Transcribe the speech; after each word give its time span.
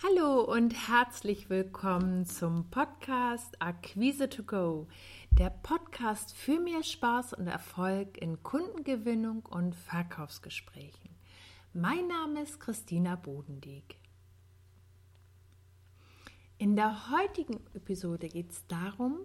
Hallo 0.00 0.42
und 0.42 0.70
herzlich 0.88 1.50
willkommen 1.50 2.24
zum 2.24 2.70
Podcast 2.70 3.60
Akquise 3.60 4.28
to 4.28 4.44
Go, 4.44 4.86
der 5.32 5.50
Podcast 5.50 6.36
für 6.36 6.60
mehr 6.60 6.84
Spaß 6.84 7.32
und 7.32 7.48
Erfolg 7.48 8.16
in 8.16 8.40
Kundengewinnung 8.44 9.44
und 9.44 9.74
Verkaufsgesprächen. 9.74 11.10
Mein 11.74 12.06
Name 12.06 12.42
ist 12.42 12.60
Christina 12.60 13.16
Bodendieck. 13.16 13.96
In 16.58 16.76
der 16.76 17.10
heutigen 17.10 17.58
Episode 17.74 18.28
geht 18.28 18.52
es 18.52 18.64
darum, 18.68 19.18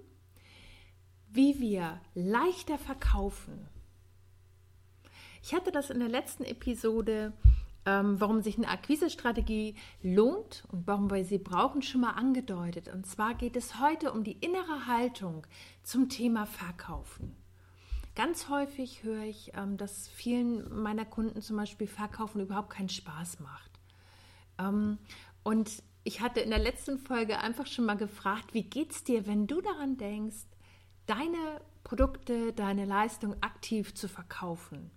wie 1.30 1.60
wir 1.60 2.02
leichter 2.16 2.80
verkaufen. 2.80 3.68
Ich 5.44 5.54
hatte 5.54 5.72
das 5.72 5.92
in 5.92 6.00
der 6.00 6.10
letzten 6.10 6.46
Episode 6.46 7.34
ähm, 7.86 8.20
warum 8.20 8.42
sich 8.42 8.58
eine 8.58 8.70
Akquisestrategie 8.70 9.76
lohnt 10.02 10.64
und 10.72 10.88
warum 10.88 11.12
wir 11.12 11.26
sie 11.26 11.38
brauchen, 11.38 11.82
schon 11.82 12.02
mal 12.02 12.12
angedeutet. 12.12 12.88
Und 12.88 13.06
zwar 13.06 13.34
geht 13.34 13.56
es 13.56 13.80
heute 13.80 14.12
um 14.12 14.24
die 14.24 14.38
innere 14.40 14.88
Haltung 14.88 15.46
zum 15.84 16.10
Thema 16.10 16.46
Verkaufen. 16.46 17.36
Ganz 18.16 18.48
häufig 18.48 19.04
höre 19.04 19.24
ich, 19.24 19.52
ähm, 19.56 19.78
dass 19.78 20.08
vielen 20.08 20.82
meiner 20.82 21.06
Kunden 21.06 21.42
zum 21.42 21.58
Beispiel 21.58 21.88
Verkaufen 21.88 22.42
überhaupt 22.42 22.70
keinen 22.70 22.90
Spaß 22.90 23.40
macht. 23.40 23.72
Ähm, 24.60 25.00
und 25.44 25.84
ich 26.04 26.22
hatte 26.22 26.42
in 26.42 26.52
der 26.52 26.60
letzten 26.60 27.00
Folge 27.00 27.40
einfach 27.40 27.66
schon 27.66 27.86
mal 27.86 27.98
gefragt, 27.98 28.54
wie 28.54 28.64
geht 28.64 28.92
es 28.92 29.04
dir, 29.04 29.26
wenn 29.26 29.48
du 29.48 29.62
daran 29.62 29.98
denkst, 29.98 30.46
deine 31.06 31.62
Produkte, 31.84 32.54
deine 32.54 32.86
Leistung 32.86 33.36
aktiv 33.42 33.94
zu 33.96 34.08
verkaufen? 34.08 34.92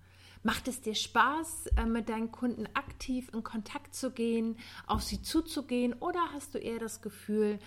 Macht 0.47 0.69
es 0.69 0.81
dir 0.81 0.95
Spaß, 0.95 1.67
äh, 1.77 1.87
mit 1.87 2.09
deinen 2.09 2.31
Kunden 2.31 2.69
aktiv 2.73 3.29
in 3.35 3.43
Kontakt 3.43 3.97
zu 3.97 4.13
gehen, 4.13 4.57
auf 4.87 5.03
sie 5.03 5.21
zuzugehen? 5.21 5.93
Oder 5.95 6.21
hast 6.33 6.55
du 6.55 6.59
eher 6.59 6.79
das 6.79 7.03
Gefühl, 7.03 7.59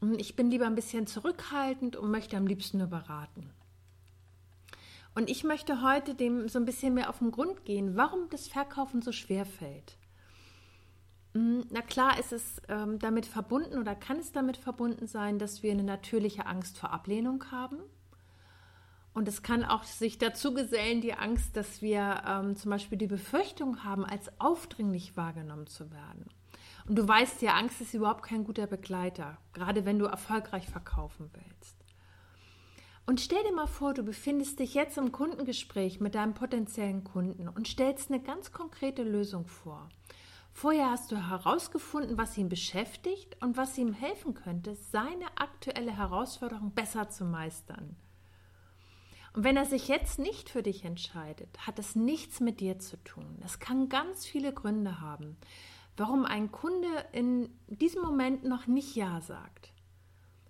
hm, 0.00 0.14
ich 0.18 0.34
bin 0.34 0.50
lieber 0.50 0.66
ein 0.66 0.74
bisschen 0.74 1.06
zurückhaltend 1.06 1.94
und 1.94 2.10
möchte 2.10 2.36
am 2.36 2.48
liebsten 2.48 2.78
nur 2.78 2.88
beraten? 2.88 3.52
Und 5.14 5.30
ich 5.30 5.44
möchte 5.44 5.80
heute 5.80 6.16
dem 6.16 6.48
so 6.48 6.58
ein 6.58 6.64
bisschen 6.64 6.94
mehr 6.94 7.08
auf 7.08 7.20
den 7.20 7.30
Grund 7.30 7.64
gehen, 7.64 7.94
warum 7.94 8.28
das 8.30 8.48
Verkaufen 8.48 9.00
so 9.00 9.12
schwer 9.12 9.46
fällt. 9.46 9.96
Hm, 11.34 11.66
na 11.70 11.82
klar 11.82 12.18
ist 12.18 12.32
es 12.32 12.60
ähm, 12.68 12.98
damit 12.98 13.26
verbunden 13.26 13.78
oder 13.78 13.94
kann 13.94 14.16
es 14.16 14.32
damit 14.32 14.56
verbunden 14.56 15.06
sein, 15.06 15.38
dass 15.38 15.62
wir 15.62 15.70
eine 15.70 15.84
natürliche 15.84 16.46
Angst 16.46 16.78
vor 16.78 16.90
Ablehnung 16.90 17.52
haben 17.52 17.78
und 19.18 19.26
es 19.26 19.42
kann 19.42 19.64
auch 19.64 19.82
sich 19.82 20.18
dazu 20.18 20.54
gesellen, 20.54 21.00
die 21.00 21.12
Angst, 21.12 21.56
dass 21.56 21.82
wir 21.82 22.22
ähm, 22.24 22.54
zum 22.54 22.70
Beispiel 22.70 22.96
die 22.96 23.08
Befürchtung 23.08 23.82
haben, 23.82 24.04
als 24.04 24.30
aufdringlich 24.40 25.16
wahrgenommen 25.16 25.66
zu 25.66 25.90
werden. 25.90 26.26
Und 26.86 26.96
du 26.96 27.06
weißt 27.06 27.42
ja, 27.42 27.54
Angst 27.54 27.80
ist 27.80 27.94
überhaupt 27.94 28.22
kein 28.22 28.44
guter 28.44 28.68
Begleiter, 28.68 29.36
gerade 29.54 29.84
wenn 29.84 29.98
du 29.98 30.04
erfolgreich 30.04 30.68
verkaufen 30.68 31.30
willst. 31.32 31.76
Und 33.06 33.20
stell 33.20 33.42
dir 33.42 33.56
mal 33.56 33.66
vor, 33.66 33.92
du 33.92 34.04
befindest 34.04 34.60
dich 34.60 34.74
jetzt 34.74 34.96
im 34.98 35.10
Kundengespräch 35.10 35.98
mit 35.98 36.14
deinem 36.14 36.34
potenziellen 36.34 37.02
Kunden 37.02 37.48
und 37.48 37.66
stellst 37.66 38.12
eine 38.12 38.22
ganz 38.22 38.52
konkrete 38.52 39.02
Lösung 39.02 39.48
vor. 39.48 39.88
Vorher 40.52 40.90
hast 40.90 41.10
du 41.10 41.16
herausgefunden, 41.16 42.16
was 42.18 42.38
ihn 42.38 42.48
beschäftigt 42.48 43.36
und 43.42 43.56
was 43.56 43.76
ihm 43.78 43.92
helfen 43.92 44.34
könnte, 44.34 44.76
seine 44.76 45.26
aktuelle 45.34 45.96
Herausforderung 45.96 46.70
besser 46.70 47.08
zu 47.10 47.24
meistern. 47.24 47.96
Und 49.34 49.44
wenn 49.44 49.56
er 49.56 49.66
sich 49.66 49.88
jetzt 49.88 50.18
nicht 50.18 50.48
für 50.48 50.62
dich 50.62 50.84
entscheidet, 50.84 51.66
hat 51.66 51.78
es 51.78 51.94
nichts 51.94 52.40
mit 52.40 52.60
dir 52.60 52.78
zu 52.78 52.96
tun. 53.04 53.38
Es 53.44 53.58
kann 53.58 53.88
ganz 53.88 54.26
viele 54.26 54.52
Gründe 54.52 55.00
haben, 55.00 55.36
warum 55.96 56.24
ein 56.24 56.50
Kunde 56.50 56.88
in 57.12 57.48
diesem 57.66 58.02
Moment 58.02 58.44
noch 58.44 58.66
nicht 58.66 58.96
Ja 58.96 59.20
sagt. 59.20 59.72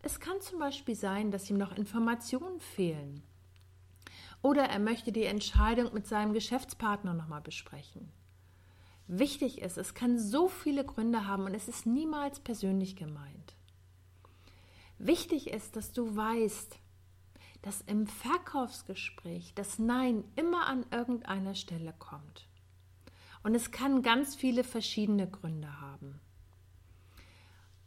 Es 0.02 0.20
kann 0.20 0.40
zum 0.40 0.58
Beispiel 0.58 0.94
sein, 0.94 1.30
dass 1.30 1.50
ihm 1.50 1.58
noch 1.58 1.76
Informationen 1.76 2.60
fehlen. 2.60 3.22
Oder 4.42 4.64
er 4.64 4.78
möchte 4.78 5.10
die 5.10 5.24
Entscheidung 5.24 5.92
mit 5.92 6.06
seinem 6.06 6.32
Geschäftspartner 6.32 7.12
nochmal 7.12 7.40
besprechen. 7.40 8.12
Wichtig 9.08 9.62
ist, 9.62 9.78
es 9.78 9.94
kann 9.94 10.18
so 10.18 10.48
viele 10.48 10.84
Gründe 10.84 11.26
haben 11.26 11.44
und 11.44 11.54
es 11.54 11.66
ist 11.66 11.86
niemals 11.86 12.40
persönlich 12.40 12.94
gemeint. 12.94 13.56
Wichtig 14.98 15.48
ist, 15.48 15.76
dass 15.76 15.92
du 15.92 16.14
weißt, 16.14 16.78
dass 17.62 17.80
im 17.82 18.06
Verkaufsgespräch 18.06 19.52
das 19.54 19.78
Nein 19.78 20.24
immer 20.36 20.66
an 20.66 20.86
irgendeiner 20.90 21.54
Stelle 21.54 21.94
kommt. 21.98 22.48
Und 23.42 23.54
es 23.54 23.70
kann 23.70 24.02
ganz 24.02 24.34
viele 24.36 24.64
verschiedene 24.64 25.28
Gründe 25.28 25.80
haben. 25.80 26.20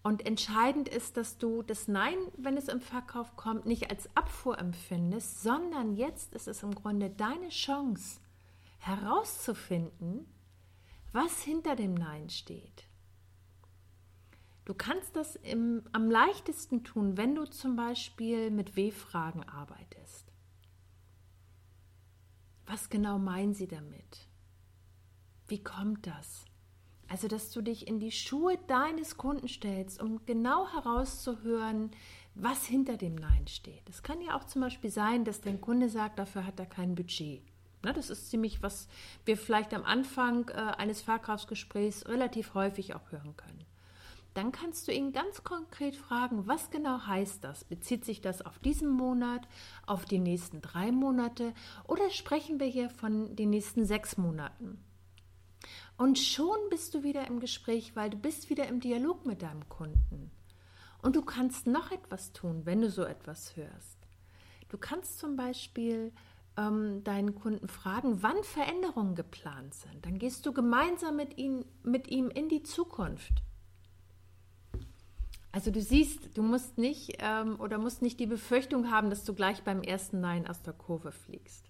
Und 0.03 0.25
entscheidend 0.25 0.89
ist, 0.89 1.15
dass 1.17 1.37
du 1.37 1.61
das 1.61 1.87
Nein, 1.87 2.17
wenn 2.37 2.57
es 2.57 2.67
im 2.67 2.81
Verkauf 2.81 3.35
kommt, 3.35 3.65
nicht 3.65 3.91
als 3.91 4.09
Abfuhr 4.15 4.57
empfindest, 4.57 5.43
sondern 5.43 5.95
jetzt 5.95 6.33
ist 6.33 6.47
es 6.47 6.63
im 6.63 6.73
Grunde 6.73 7.11
deine 7.11 7.49
Chance 7.49 8.19
herauszufinden, 8.79 10.25
was 11.11 11.43
hinter 11.43 11.75
dem 11.75 11.93
Nein 11.93 12.29
steht. 12.29 12.87
Du 14.65 14.75
kannst 14.75 15.15
das 15.15 15.35
im, 15.37 15.83
am 15.91 16.11
leichtesten 16.11 16.83
tun, 16.83 17.17
wenn 17.17 17.33
du 17.33 17.45
zum 17.45 17.75
Beispiel 17.75 18.51
mit 18.51 18.75
W-Fragen 18.75 19.43
arbeitest. 19.43 20.31
Was 22.67 22.89
genau 22.89 23.17
meinen 23.17 23.53
sie 23.53 23.67
damit? 23.67 24.27
Wie 25.47 25.63
kommt 25.63 26.05
das? 26.05 26.45
Also, 27.07 27.27
dass 27.27 27.51
du 27.51 27.61
dich 27.61 27.87
in 27.87 27.99
die 27.99 28.11
Schuhe 28.11 28.57
deines 28.67 29.17
Kunden 29.17 29.49
stellst, 29.49 30.01
um 30.01 30.25
genau 30.25 30.71
herauszuhören, 30.71 31.91
was 32.35 32.65
hinter 32.65 32.95
dem 32.95 33.15
Nein 33.15 33.47
steht. 33.47 33.89
Es 33.89 34.03
kann 34.03 34.21
ja 34.21 34.37
auch 34.37 34.45
zum 34.45 34.61
Beispiel 34.61 34.91
sein, 34.91 35.25
dass 35.25 35.41
dein 35.41 35.59
Kunde 35.59 35.89
sagt, 35.89 36.19
dafür 36.19 36.45
hat 36.45 36.59
er 36.59 36.67
kein 36.67 36.95
Budget. 36.95 37.41
Na, 37.83 37.91
das 37.91 38.09
ist 38.11 38.29
ziemlich, 38.29 38.61
was 38.61 38.87
wir 39.25 39.35
vielleicht 39.35 39.73
am 39.73 39.83
Anfang 39.83 40.47
äh, 40.49 40.53
eines 40.53 41.01
Verkaufsgesprächs 41.01 42.07
relativ 42.07 42.53
häufig 42.53 42.93
auch 42.93 43.11
hören 43.11 43.35
können 43.35 43.65
dann 44.33 44.51
kannst 44.51 44.87
du 44.87 44.93
ihn 44.93 45.11
ganz 45.11 45.43
konkret 45.43 45.95
fragen, 45.95 46.47
was 46.47 46.69
genau 46.69 47.05
heißt 47.05 47.43
das? 47.43 47.63
Bezieht 47.63 48.05
sich 48.05 48.21
das 48.21 48.41
auf 48.41 48.59
diesen 48.59 48.89
Monat, 48.89 49.47
auf 49.85 50.05
die 50.05 50.19
nächsten 50.19 50.61
drei 50.61 50.91
Monate 50.91 51.53
oder 51.85 52.09
sprechen 52.09 52.59
wir 52.59 52.67
hier 52.67 52.89
von 52.89 53.35
den 53.35 53.49
nächsten 53.49 53.85
sechs 53.85 54.17
Monaten? 54.17 54.83
Und 55.97 56.17
schon 56.17 56.57
bist 56.69 56.93
du 56.93 57.03
wieder 57.03 57.27
im 57.27 57.39
Gespräch, 57.39 57.95
weil 57.95 58.09
du 58.09 58.17
bist 58.17 58.49
wieder 58.49 58.67
im 58.67 58.79
Dialog 58.79 59.25
mit 59.25 59.41
deinem 59.41 59.67
Kunden. 59.69 60.31
Und 61.01 61.15
du 61.15 61.21
kannst 61.21 61.67
noch 61.67 61.91
etwas 61.91 62.31
tun, 62.31 62.65
wenn 62.65 62.81
du 62.81 62.89
so 62.89 63.03
etwas 63.03 63.55
hörst. 63.55 63.97
Du 64.69 64.77
kannst 64.77 65.19
zum 65.19 65.35
Beispiel 65.35 66.13
ähm, 66.57 67.03
deinen 67.03 67.35
Kunden 67.35 67.67
fragen, 67.67 68.23
wann 68.23 68.43
Veränderungen 68.43 69.15
geplant 69.15 69.73
sind. 69.73 70.05
Dann 70.05 70.17
gehst 70.17 70.45
du 70.45 70.53
gemeinsam 70.53 71.15
mit, 71.15 71.37
ihm, 71.37 71.65
mit 71.83 72.09
ihm 72.09 72.29
in 72.29 72.49
die 72.49 72.63
Zukunft. 72.63 73.43
Also 75.51 75.69
du 75.69 75.81
siehst, 75.81 76.37
du 76.37 76.43
musst 76.43 76.77
nicht 76.77 77.17
ähm, 77.19 77.59
oder 77.59 77.77
musst 77.77 78.01
nicht 78.01 78.19
die 78.19 78.25
Befürchtung 78.25 78.89
haben, 78.89 79.09
dass 79.09 79.25
du 79.25 79.33
gleich 79.33 79.63
beim 79.63 79.81
ersten 79.81 80.21
Nein 80.21 80.47
aus 80.47 80.61
der 80.61 80.73
Kurve 80.73 81.11
fliegst. 81.11 81.65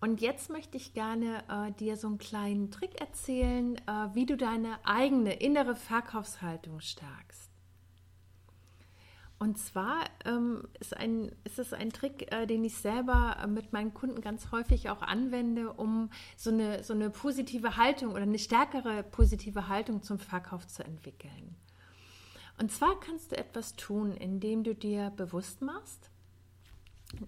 Und 0.00 0.20
jetzt 0.20 0.50
möchte 0.50 0.76
ich 0.76 0.94
gerne 0.94 1.44
äh, 1.48 1.70
dir 1.78 1.96
so 1.96 2.08
einen 2.08 2.18
kleinen 2.18 2.72
Trick 2.72 3.00
erzählen, 3.00 3.76
äh, 3.76 4.08
wie 4.14 4.26
du 4.26 4.36
deine 4.36 4.84
eigene 4.84 5.34
innere 5.34 5.76
Verkaufshaltung 5.76 6.80
stärkst. 6.80 7.52
Und 9.38 9.58
zwar 9.58 10.04
ähm, 10.24 10.68
ist, 10.80 10.96
ein, 10.96 11.30
ist 11.44 11.60
es 11.60 11.72
ein 11.72 11.90
Trick, 11.90 12.32
äh, 12.32 12.46
den 12.46 12.64
ich 12.64 12.76
selber 12.76 13.36
äh, 13.42 13.46
mit 13.46 13.72
meinen 13.72 13.94
Kunden 13.94 14.20
ganz 14.20 14.50
häufig 14.50 14.90
auch 14.90 15.02
anwende, 15.02 15.72
um 15.72 16.10
so 16.36 16.50
eine, 16.50 16.82
so 16.82 16.94
eine 16.94 17.10
positive 17.10 17.76
Haltung 17.76 18.10
oder 18.12 18.22
eine 18.22 18.38
stärkere 18.38 19.04
positive 19.04 19.68
Haltung 19.68 20.02
zum 20.02 20.18
Verkauf 20.18 20.66
zu 20.66 20.84
entwickeln. 20.84 21.56
Und 22.62 22.70
zwar 22.70 23.00
kannst 23.00 23.32
du 23.32 23.36
etwas 23.36 23.74
tun, 23.74 24.12
indem 24.16 24.62
du 24.62 24.72
dir 24.72 25.10
bewusst 25.16 25.62
machst, 25.62 26.10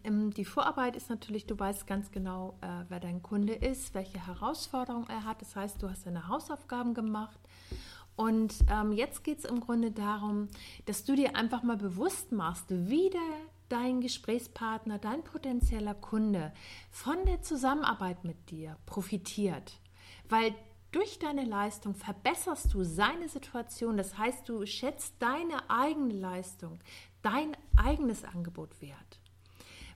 ähm, 0.04 0.32
die 0.32 0.44
Vorarbeit 0.44 0.94
ist 0.94 1.10
natürlich, 1.10 1.44
du 1.44 1.58
weißt 1.58 1.88
ganz 1.88 2.12
genau, 2.12 2.56
äh, 2.60 2.84
wer 2.88 3.00
dein 3.00 3.20
Kunde 3.20 3.52
ist, 3.52 3.94
welche 3.94 4.24
Herausforderungen 4.24 5.08
er 5.08 5.24
hat. 5.24 5.42
Das 5.42 5.56
heißt, 5.56 5.82
du 5.82 5.90
hast 5.90 6.06
deine 6.06 6.28
Hausaufgaben 6.28 6.94
gemacht. 6.94 7.40
Und 8.14 8.54
ähm, 8.70 8.92
jetzt 8.92 9.24
geht 9.24 9.40
es 9.40 9.44
im 9.44 9.58
Grunde 9.58 9.90
darum, 9.90 10.50
dass 10.86 11.02
du 11.02 11.16
dir 11.16 11.34
einfach 11.34 11.64
mal 11.64 11.78
bewusst 11.78 12.30
machst, 12.30 12.66
wie 12.68 13.10
der, 13.10 13.20
dein 13.68 14.00
Gesprächspartner, 14.02 15.00
dein 15.00 15.24
potenzieller 15.24 15.94
Kunde 15.94 16.52
von 16.92 17.16
der 17.26 17.42
Zusammenarbeit 17.42 18.22
mit 18.22 18.52
dir 18.52 18.76
profitiert. 18.86 19.80
Weil 20.28 20.54
durch 20.94 21.18
deine 21.18 21.44
Leistung 21.44 21.94
verbesserst 21.94 22.72
du 22.72 22.84
seine 22.84 23.28
Situation. 23.28 23.96
Das 23.96 24.16
heißt, 24.16 24.48
du 24.48 24.64
schätzt 24.64 25.16
deine 25.18 25.68
eigene 25.68 26.14
Leistung, 26.14 26.78
dein 27.22 27.56
eigenes 27.76 28.22
Angebot 28.24 28.80
wert. 28.80 29.20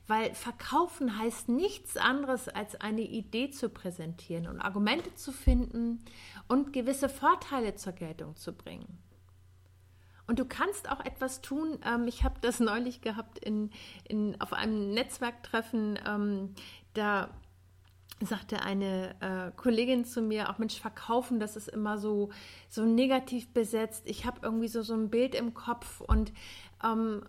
Weil 0.08 0.34
verkaufen 0.34 1.16
heißt 1.16 1.50
nichts 1.50 1.96
anderes, 1.96 2.48
als 2.48 2.74
eine 2.80 3.02
Idee 3.02 3.50
zu 3.50 3.68
präsentieren 3.68 4.48
und 4.48 4.60
Argumente 4.60 5.14
zu 5.14 5.30
finden 5.30 6.04
und 6.48 6.72
gewisse 6.72 7.08
Vorteile 7.08 7.76
zur 7.76 7.92
Geltung 7.92 8.34
zu 8.34 8.52
bringen. 8.52 8.98
Und 10.26 10.38
du 10.40 10.46
kannst 10.46 10.90
auch 10.90 11.04
etwas 11.04 11.42
tun. 11.42 11.78
Ähm, 11.84 12.08
ich 12.08 12.24
habe 12.24 12.40
das 12.40 12.58
neulich 12.60 13.02
gehabt 13.02 13.38
in, 13.38 13.70
in, 14.04 14.40
auf 14.40 14.52
einem 14.52 14.90
Netzwerktreffen. 14.90 15.98
Ähm, 16.04 16.54
da 16.94 17.30
sagte 18.26 18.62
eine 18.62 19.14
äh, 19.20 19.56
Kollegin 19.56 20.04
zu 20.04 20.22
mir, 20.22 20.50
auch 20.50 20.58
Mensch, 20.58 20.80
verkaufen, 20.80 21.38
das 21.38 21.56
ist 21.56 21.68
immer 21.68 21.98
so, 21.98 22.30
so 22.68 22.84
negativ 22.84 23.52
besetzt. 23.52 24.02
Ich 24.06 24.26
habe 24.26 24.40
irgendwie 24.42 24.68
so, 24.68 24.82
so 24.82 24.94
ein 24.94 25.10
Bild 25.10 25.34
im 25.34 25.54
Kopf 25.54 26.00
und, 26.00 26.32
ähm, 26.84 27.22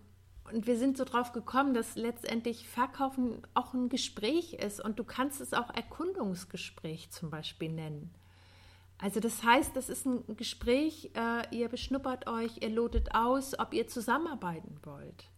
und 0.51 0.65
wir 0.65 0.77
sind 0.77 0.97
so 0.97 1.03
drauf 1.03 1.31
gekommen, 1.31 1.73
dass 1.73 1.95
letztendlich 1.95 2.67
Verkaufen 2.67 3.41
auch 3.53 3.73
ein 3.73 3.89
Gespräch 3.89 4.53
ist 4.53 4.83
und 4.83 4.97
du 4.97 5.03
kannst 5.03 5.41
es 5.41 5.53
auch 5.53 5.69
Erkundungsgespräch 5.73 7.11
zum 7.11 7.29
Beispiel 7.29 7.71
nennen. 7.71 8.13
Also 8.97 9.21
das 9.21 9.43
heißt, 9.43 9.75
das 9.75 9.89
ist 9.89 10.05
ein 10.05 10.35
Gespräch, 10.35 11.11
äh, 11.13 11.55
ihr 11.55 11.69
beschnuppert 11.69 12.27
euch, 12.27 12.61
ihr 12.61 12.69
lotet 12.69 13.15
aus, 13.15 13.57
ob 13.57 13.73
ihr 13.73 13.87
zusammenarbeiten 13.87 14.75
wollt. 14.83 15.29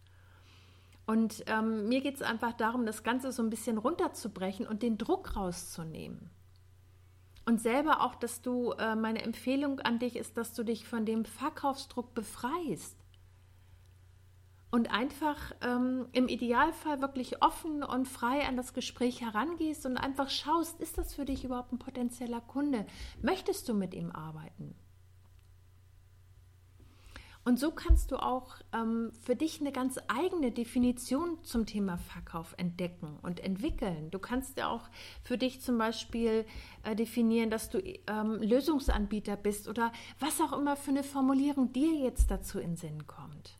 Und 1.06 1.44
ähm, 1.46 1.88
mir 1.88 2.00
geht 2.00 2.16
es 2.16 2.22
einfach 2.22 2.52
darum, 2.52 2.86
das 2.86 3.02
Ganze 3.02 3.32
so 3.32 3.42
ein 3.42 3.50
bisschen 3.50 3.78
runterzubrechen 3.78 4.66
und 4.66 4.82
den 4.82 4.98
Druck 4.98 5.36
rauszunehmen. 5.36 6.30
Und 7.44 7.60
selber 7.60 8.02
auch, 8.02 8.14
dass 8.14 8.40
du, 8.40 8.72
äh, 8.72 8.94
meine 8.94 9.22
Empfehlung 9.22 9.80
an 9.80 9.98
dich 9.98 10.16
ist, 10.16 10.36
dass 10.36 10.54
du 10.54 10.62
dich 10.62 10.86
von 10.86 11.04
dem 11.04 11.24
Verkaufsdruck 11.24 12.14
befreist. 12.14 12.96
Und 14.70 14.90
einfach 14.90 15.52
ähm, 15.60 16.06
im 16.12 16.28
Idealfall 16.28 17.02
wirklich 17.02 17.42
offen 17.42 17.82
und 17.82 18.08
frei 18.08 18.46
an 18.46 18.56
das 18.56 18.72
Gespräch 18.72 19.20
herangehst 19.20 19.84
und 19.84 19.98
einfach 19.98 20.30
schaust, 20.30 20.80
ist 20.80 20.96
das 20.96 21.14
für 21.14 21.26
dich 21.26 21.44
überhaupt 21.44 21.72
ein 21.72 21.78
potenzieller 21.78 22.40
Kunde? 22.40 22.86
Möchtest 23.20 23.68
du 23.68 23.74
mit 23.74 23.92
ihm 23.92 24.12
arbeiten? 24.12 24.74
Und 27.44 27.58
so 27.58 27.72
kannst 27.72 28.12
du 28.12 28.16
auch 28.16 28.54
ähm, 28.72 29.10
für 29.20 29.34
dich 29.34 29.60
eine 29.60 29.72
ganz 29.72 29.98
eigene 30.06 30.52
Definition 30.52 31.42
zum 31.42 31.66
Thema 31.66 31.98
Verkauf 31.98 32.54
entdecken 32.56 33.18
und 33.22 33.40
entwickeln. 33.40 34.12
Du 34.12 34.20
kannst 34.20 34.58
ja 34.58 34.68
auch 34.68 34.88
für 35.24 35.36
dich 35.36 35.60
zum 35.60 35.76
Beispiel 35.76 36.46
äh, 36.84 36.94
definieren, 36.94 37.50
dass 37.50 37.68
du 37.68 37.78
ähm, 37.78 38.40
Lösungsanbieter 38.40 39.36
bist 39.36 39.66
oder 39.66 39.92
was 40.20 40.40
auch 40.40 40.52
immer 40.52 40.76
für 40.76 40.90
eine 40.90 41.02
Formulierung 41.02 41.72
dir 41.72 41.92
jetzt 41.92 42.30
dazu 42.30 42.60
in 42.60 42.76
Sinn 42.76 43.08
kommt. 43.08 43.58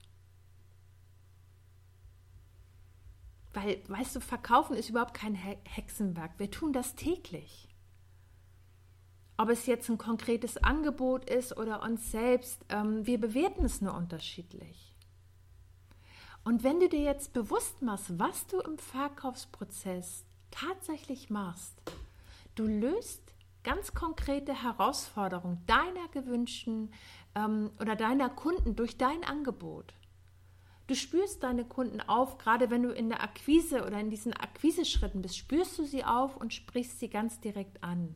Weil, 3.52 3.82
weißt 3.88 4.14
du, 4.16 4.20
verkaufen 4.20 4.76
ist 4.76 4.90
überhaupt 4.90 5.14
kein 5.14 5.34
Hexenwerk. 5.34 6.38
Wir 6.38 6.50
tun 6.50 6.72
das 6.72 6.94
täglich. 6.94 7.71
Ob 9.42 9.48
es 9.48 9.66
jetzt 9.66 9.90
ein 9.90 9.98
konkretes 9.98 10.56
Angebot 10.56 11.28
ist 11.28 11.56
oder 11.56 11.82
uns 11.82 12.12
selbst, 12.12 12.64
ähm, 12.68 13.04
wir 13.04 13.18
bewerten 13.18 13.64
es 13.64 13.80
nur 13.80 13.92
unterschiedlich. 13.92 14.94
Und 16.44 16.62
wenn 16.62 16.78
du 16.78 16.88
dir 16.88 17.00
jetzt 17.00 17.32
bewusst 17.32 17.82
machst, 17.82 18.20
was 18.20 18.46
du 18.46 18.60
im 18.60 18.78
Verkaufsprozess 18.78 20.24
tatsächlich 20.52 21.28
machst, 21.28 21.74
du 22.54 22.68
löst 22.68 23.20
ganz 23.64 23.94
konkrete 23.94 24.62
Herausforderungen 24.62 25.60
deiner 25.66 26.06
gewünschten 26.12 26.92
ähm, 27.34 27.72
oder 27.80 27.96
deiner 27.96 28.30
Kunden 28.30 28.76
durch 28.76 28.96
dein 28.96 29.24
Angebot. 29.24 29.92
Du 30.86 30.94
spürst 30.94 31.42
deine 31.42 31.64
Kunden 31.64 32.00
auf, 32.00 32.38
gerade 32.38 32.70
wenn 32.70 32.84
du 32.84 32.92
in 32.92 33.08
der 33.08 33.24
Akquise 33.24 33.84
oder 33.84 33.98
in 33.98 34.10
diesen 34.10 34.34
Akquiseschritten 34.34 35.20
bist, 35.20 35.36
spürst 35.36 35.80
du 35.80 35.84
sie 35.84 36.04
auf 36.04 36.36
und 36.36 36.54
sprichst 36.54 37.00
sie 37.00 37.08
ganz 37.08 37.40
direkt 37.40 37.82
an. 37.82 38.14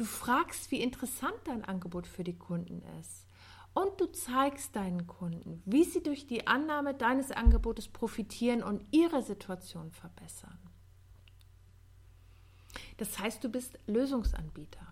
Du 0.00 0.06
fragst, 0.06 0.70
wie 0.70 0.80
interessant 0.80 1.36
dein 1.44 1.62
Angebot 1.62 2.06
für 2.06 2.24
die 2.24 2.38
Kunden 2.38 2.80
ist. 3.00 3.26
Und 3.74 4.00
du 4.00 4.06
zeigst 4.06 4.74
deinen 4.74 5.06
Kunden, 5.06 5.62
wie 5.66 5.84
sie 5.84 6.02
durch 6.02 6.26
die 6.26 6.46
Annahme 6.46 6.94
deines 6.94 7.30
Angebotes 7.30 7.86
profitieren 7.86 8.62
und 8.62 8.82
ihre 8.92 9.22
Situation 9.22 9.90
verbessern. 9.90 10.58
Das 12.96 13.18
heißt, 13.18 13.44
du 13.44 13.50
bist 13.50 13.78
Lösungsanbieter. 13.86 14.90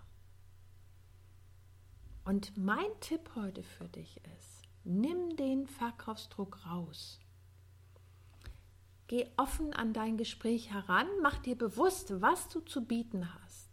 Und 2.27 2.59
mein 2.59 2.91
Tipp 3.01 3.31
heute 3.35 3.63
für 3.63 3.89
dich 3.89 4.21
ist, 4.37 4.69
nimm 4.85 5.37
den 5.37 5.67
Verkaufsdruck 5.69 6.67
raus. 6.67 7.19
Geh 9.07 9.27
offen 9.39 9.73
an 9.73 9.95
dein 9.95 10.19
Gespräch 10.19 10.71
heran, 10.71 11.07
mach 11.23 11.39
dir 11.39 11.57
bewusst, 11.57 12.21
was 12.21 12.51
du 12.51 12.61
zu 12.61 12.85
bieten 12.85 13.33
hast 13.33 13.68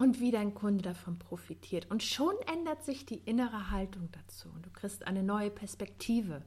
und 0.00 0.18
wie 0.18 0.30
dein 0.30 0.54
Kunde 0.54 0.82
davon 0.82 1.18
profitiert. 1.18 1.90
Und 1.90 2.02
schon 2.02 2.34
ändert 2.50 2.82
sich 2.84 3.04
die 3.04 3.18
innere 3.18 3.70
Haltung 3.70 4.08
dazu 4.12 4.48
und 4.48 4.64
du 4.64 4.70
kriegst 4.70 5.06
eine 5.06 5.22
neue 5.22 5.50
Perspektive. 5.50 6.42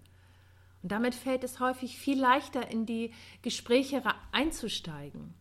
Und 0.81 0.91
damit 0.91 1.13
fällt 1.13 1.43
es 1.43 1.59
häufig 1.59 1.99
viel 1.99 2.19
leichter, 2.19 2.71
in 2.71 2.87
die 2.87 3.13
Gespräche 3.43 4.01
einzusteigen. 4.31 5.35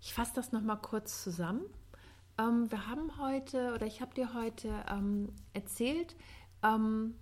Ich 0.00 0.12
fasse 0.12 0.32
das 0.34 0.50
nochmal 0.50 0.80
kurz 0.80 1.22
zusammen. 1.22 1.62
Ähm, 2.36 2.68
wir 2.68 2.88
haben 2.88 3.16
heute, 3.18 3.72
oder 3.72 3.86
ich 3.86 4.00
habe 4.00 4.12
dir 4.12 4.34
heute 4.34 4.84
ähm, 4.90 5.28
erzählt, 5.52 6.16
ähm, 6.64 7.14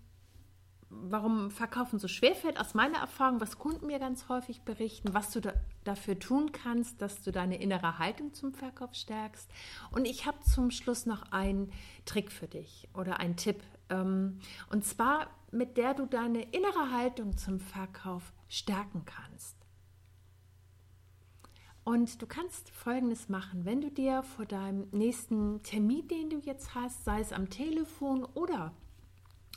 warum 1.01 1.51
Verkaufen 1.51 1.99
so 1.99 2.09
schwer 2.09 2.35
fällt, 2.35 2.61
aus 2.61 2.75
meiner 2.75 2.99
Erfahrung, 2.99 3.41
was 3.41 3.59
Kunden 3.59 3.87
mir 3.87 3.99
ganz 3.99 4.29
häufig 4.29 4.63
berichten, 4.63 5.15
was 5.15 5.31
du 5.31 5.41
da, 5.41 5.53
dafür 5.85 6.19
tun 6.19 6.53
kannst, 6.53 7.01
dass 7.01 7.23
du 7.23 7.33
deine 7.33 7.61
innere 7.61 7.99
Haltung 7.99 8.35
zum 8.35 8.53
Verkauf 8.53 8.95
stärkst. 8.95 9.51
Und 9.91 10.05
ich 10.05 10.27
habe 10.27 10.41
zum 10.41 10.71
Schluss 10.71 11.07
noch 11.07 11.33
einen 11.33 11.73
Trick 12.05 12.31
für 12.31 12.47
dich 12.47 12.89
oder 12.95 13.21
einen 13.21 13.37
Tipp. 13.37 13.63
Ähm, 13.91 14.39
und 14.71 14.85
zwar, 14.85 15.29
mit 15.51 15.77
der 15.77 15.95
du 15.95 16.07
deine 16.07 16.43
innere 16.43 16.91
Haltung 16.93 17.37
zum 17.37 17.61
Verkauf 17.61 18.33
stärken 18.49 19.05
kannst. 19.05 19.57
Und 21.85 22.23
du 22.23 22.27
kannst 22.27 22.71
Folgendes 22.71 23.29
machen, 23.29 23.65
wenn 23.65 23.81
du 23.81 23.91
dir 23.91 24.23
vor 24.23 24.47
deinem 24.47 24.87
nächsten 24.93 25.63
Termin, 25.65 26.07
den 26.07 26.31
du 26.31 26.39
jetzt 26.39 26.77
hast, 26.77 27.05
sei 27.05 27.21
es 27.21 27.33
am 27.33 27.51
Telefon 27.51 28.25
oder 28.25 28.73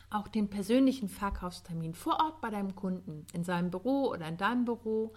auch 0.09 0.27
den 0.27 0.49
persönlichen 0.49 1.09
Verkaufstermin 1.09 1.93
vor 1.93 2.19
Ort 2.19 2.41
bei 2.41 2.49
deinem 2.49 2.75
Kunden, 2.75 3.25
in 3.33 3.43
seinem 3.43 3.71
Büro 3.71 4.09
oder 4.09 4.27
in 4.27 4.37
deinem 4.37 4.65
Büro. 4.65 5.13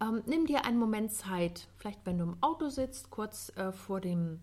Ähm, 0.00 0.22
nimm 0.26 0.46
dir 0.46 0.64
einen 0.64 0.78
Moment 0.78 1.12
Zeit, 1.12 1.68
vielleicht 1.76 2.04
wenn 2.06 2.18
du 2.18 2.24
im 2.24 2.42
Auto 2.42 2.68
sitzt, 2.68 3.10
kurz 3.10 3.52
äh, 3.56 3.72
vor, 3.72 4.00
dem, 4.00 4.40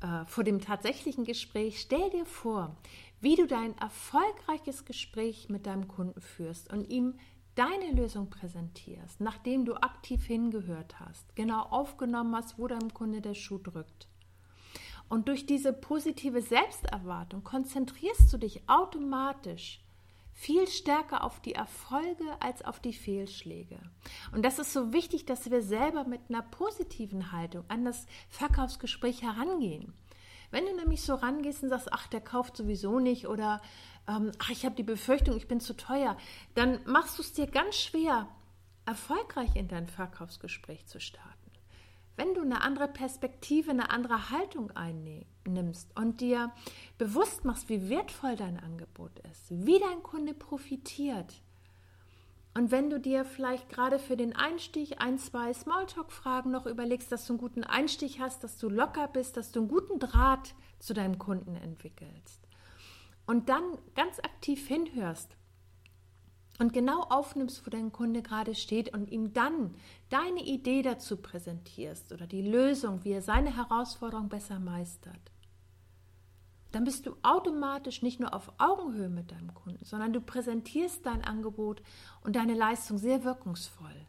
äh, 0.00 0.24
vor 0.26 0.44
dem 0.44 0.60
tatsächlichen 0.60 1.24
Gespräch. 1.24 1.80
Stell 1.80 2.10
dir 2.10 2.26
vor, 2.26 2.76
wie 3.20 3.36
du 3.36 3.46
dein 3.46 3.76
erfolgreiches 3.78 4.84
Gespräch 4.84 5.48
mit 5.48 5.66
deinem 5.66 5.88
Kunden 5.88 6.20
führst 6.20 6.72
und 6.72 6.88
ihm 6.88 7.14
deine 7.54 7.92
Lösung 7.92 8.30
präsentierst, 8.30 9.20
nachdem 9.20 9.64
du 9.64 9.74
aktiv 9.74 10.24
hingehört 10.24 10.98
hast, 11.00 11.36
genau 11.36 11.62
aufgenommen 11.62 12.34
hast, 12.34 12.58
wo 12.58 12.66
deinem 12.66 12.92
Kunde 12.94 13.20
der 13.20 13.34
Schuh 13.34 13.58
drückt. 13.58 14.08
Und 15.12 15.28
durch 15.28 15.44
diese 15.44 15.74
positive 15.74 16.40
Selbsterwartung 16.40 17.44
konzentrierst 17.44 18.32
du 18.32 18.38
dich 18.38 18.62
automatisch 18.66 19.84
viel 20.32 20.66
stärker 20.66 21.22
auf 21.22 21.38
die 21.40 21.54
Erfolge 21.54 22.24
als 22.40 22.64
auf 22.64 22.80
die 22.80 22.94
Fehlschläge. 22.94 23.78
Und 24.34 24.42
das 24.42 24.58
ist 24.58 24.72
so 24.72 24.94
wichtig, 24.94 25.26
dass 25.26 25.50
wir 25.50 25.60
selber 25.60 26.04
mit 26.04 26.22
einer 26.30 26.40
positiven 26.40 27.30
Haltung 27.30 27.62
an 27.68 27.84
das 27.84 28.06
Verkaufsgespräch 28.30 29.20
herangehen. 29.20 29.92
Wenn 30.50 30.64
du 30.64 30.74
nämlich 30.74 31.02
so 31.02 31.14
rangehst 31.14 31.62
und 31.62 31.68
sagst, 31.68 31.92
ach, 31.92 32.06
der 32.06 32.22
kauft 32.22 32.56
sowieso 32.56 32.98
nicht 32.98 33.26
oder 33.26 33.60
ähm, 34.08 34.32
ach, 34.38 34.48
ich 34.48 34.64
habe 34.64 34.76
die 34.76 34.82
Befürchtung, 34.82 35.36
ich 35.36 35.46
bin 35.46 35.60
zu 35.60 35.76
teuer, 35.76 36.16
dann 36.54 36.80
machst 36.86 37.18
du 37.18 37.22
es 37.22 37.34
dir 37.34 37.48
ganz 37.48 37.76
schwer, 37.76 38.28
erfolgreich 38.86 39.56
in 39.56 39.68
dein 39.68 39.88
Verkaufsgespräch 39.88 40.86
zu 40.86 41.00
starten. 41.00 41.31
Wenn 42.16 42.34
du 42.34 42.42
eine 42.42 42.60
andere 42.62 42.88
Perspektive, 42.88 43.70
eine 43.70 43.90
andere 43.90 44.30
Haltung 44.30 44.70
einnimmst 44.72 45.96
und 45.96 46.20
dir 46.20 46.52
bewusst 46.98 47.44
machst, 47.44 47.68
wie 47.68 47.88
wertvoll 47.88 48.36
dein 48.36 48.60
Angebot 48.60 49.18
ist, 49.30 49.46
wie 49.50 49.78
dein 49.78 50.02
Kunde 50.02 50.34
profitiert, 50.34 51.42
und 52.54 52.70
wenn 52.70 52.90
du 52.90 53.00
dir 53.00 53.24
vielleicht 53.24 53.70
gerade 53.70 53.98
für 53.98 54.16
den 54.16 54.36
Einstieg 54.36 55.00
ein, 55.02 55.18
zwei 55.18 55.54
Smalltalk-Fragen 55.54 56.50
noch 56.50 56.66
überlegst, 56.66 57.10
dass 57.10 57.26
du 57.26 57.32
einen 57.32 57.40
guten 57.40 57.64
Einstieg 57.64 58.18
hast, 58.20 58.44
dass 58.44 58.58
du 58.58 58.68
locker 58.68 59.08
bist, 59.08 59.38
dass 59.38 59.52
du 59.52 59.60
einen 59.60 59.68
guten 59.68 59.98
Draht 59.98 60.54
zu 60.78 60.92
deinem 60.92 61.18
Kunden 61.18 61.56
entwickelst 61.56 62.46
und 63.26 63.48
dann 63.48 63.78
ganz 63.94 64.18
aktiv 64.18 64.68
hinhörst, 64.68 65.36
und 66.62 66.72
genau 66.72 67.02
aufnimmst, 67.02 67.66
wo 67.66 67.70
dein 67.70 67.90
Kunde 67.90 68.22
gerade 68.22 68.54
steht 68.54 68.94
und 68.94 69.10
ihm 69.10 69.32
dann 69.32 69.74
deine 70.10 70.44
Idee 70.44 70.82
dazu 70.82 71.16
präsentierst 71.16 72.12
oder 72.12 72.28
die 72.28 72.40
Lösung, 72.40 73.02
wie 73.02 73.10
er 73.10 73.20
seine 73.20 73.56
Herausforderung 73.56 74.28
besser 74.28 74.60
meistert, 74.60 75.32
dann 76.70 76.84
bist 76.84 77.06
du 77.06 77.16
automatisch 77.22 78.00
nicht 78.02 78.20
nur 78.20 78.32
auf 78.32 78.52
Augenhöhe 78.58 79.08
mit 79.08 79.32
deinem 79.32 79.52
Kunden, 79.52 79.84
sondern 79.84 80.12
du 80.12 80.20
präsentierst 80.20 81.04
dein 81.04 81.24
Angebot 81.24 81.82
und 82.22 82.36
deine 82.36 82.54
Leistung 82.54 82.96
sehr 82.96 83.24
wirkungsvoll. 83.24 84.06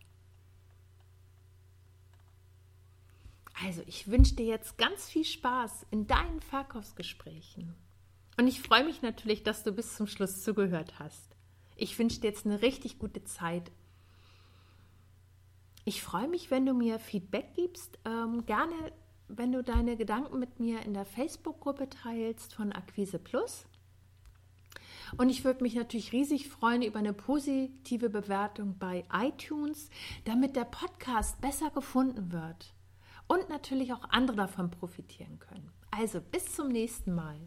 Also, 3.65 3.81
ich 3.87 4.11
wünsche 4.11 4.35
dir 4.35 4.45
jetzt 4.45 4.77
ganz 4.77 5.09
viel 5.09 5.25
Spaß 5.25 5.87
in 5.89 6.05
deinen 6.05 6.39
Verkaufsgesprächen. 6.39 7.73
Und 8.37 8.47
ich 8.47 8.61
freue 8.61 8.85
mich 8.85 9.01
natürlich, 9.01 9.41
dass 9.41 9.63
du 9.63 9.71
bis 9.71 9.95
zum 9.95 10.05
Schluss 10.05 10.43
zugehört 10.43 10.99
hast. 10.99 11.32
Ich 11.75 11.97
wünsche 11.97 12.21
dir 12.21 12.27
jetzt 12.27 12.45
eine 12.45 12.61
richtig 12.61 12.99
gute 12.99 13.23
Zeit. 13.23 13.71
Ich 15.85 16.01
freue 16.01 16.27
mich, 16.27 16.49
wenn 16.51 16.65
du 16.65 16.73
mir 16.73 16.99
Feedback 16.99 17.53
gibst. 17.55 17.99
Ähm, 18.05 18.45
gerne, 18.45 18.73
wenn 19.27 19.51
du 19.51 19.63
deine 19.63 19.97
Gedanken 19.97 20.39
mit 20.39 20.59
mir 20.59 20.81
in 20.83 20.93
der 20.93 21.05
Facebook-Gruppe 21.05 21.89
teilst 21.89 22.53
von 22.53 22.71
Akquise 22.71 23.19
Plus. 23.19 23.65
Und 25.17 25.29
ich 25.29 25.43
würde 25.43 25.63
mich 25.63 25.75
natürlich 25.75 26.11
riesig 26.11 26.49
freuen 26.49 26.81
über 26.81 26.99
eine 26.99 27.13
positive 27.13 28.09
Bewertung 28.09 28.77
bei 28.79 29.05
iTunes, 29.13 29.89
damit 30.25 30.55
der 30.55 30.65
Podcast 30.65 31.39
besser 31.41 31.69
gefunden 31.69 32.31
wird 32.31 32.73
und 33.27 33.49
natürlich 33.49 33.93
auch 33.93 34.09
andere 34.09 34.37
davon 34.37 34.71
profitieren 34.71 35.39
können. 35.39 35.71
Also 35.91 36.19
bis 36.21 36.55
zum 36.55 36.69
nächsten 36.69 37.13
Mal. 37.13 37.39